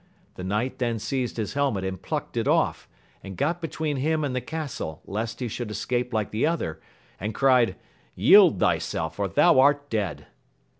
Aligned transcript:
The 0.33 0.43
knight 0.43 0.79
then 0.79 0.97
seized 0.97 1.37
his 1.37 1.53
helmet 1.53 1.83
and 1.85 2.01
plucked 2.01 2.35
it 2.35 2.47
off, 2.47 2.89
and 3.23 3.37
got 3.37 3.61
between 3.61 3.97
him 3.97 4.23
and 4.23 4.35
the 4.35 4.41
castle 4.41 5.03
lest 5.05 5.41
he 5.41 5.47
should 5.47 5.69
escape 5.69 6.11
like 6.11 6.31
the 6.31 6.43
other, 6.43 6.81
and 7.19 7.35
cried, 7.35 7.75
Yield 8.15 8.59
thyself 8.59 9.19
or 9.19 9.27
thou 9.27 9.59
art 9.59 9.91
dead. 9.91 10.25